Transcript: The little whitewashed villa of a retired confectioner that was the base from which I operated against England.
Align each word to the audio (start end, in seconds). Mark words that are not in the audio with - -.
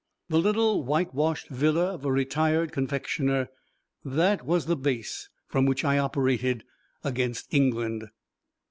The 0.29 0.39
little 0.39 0.83
whitewashed 0.83 1.49
villa 1.49 1.93
of 1.93 2.03
a 2.03 2.11
retired 2.11 2.71
confectioner 2.71 3.49
that 4.03 4.43
was 4.43 4.65
the 4.65 4.75
base 4.75 5.29
from 5.47 5.67
which 5.67 5.85
I 5.85 5.99
operated 5.99 6.63
against 7.03 7.53
England. 7.53 8.05